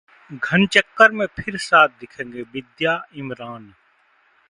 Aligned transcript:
'घनचक्कर' 0.29 1.11
में 1.11 1.25
फिर 1.39 1.57
साथ 1.57 1.87
दिखेंगे 1.99 2.41
विद्या-इमरान 2.43 3.73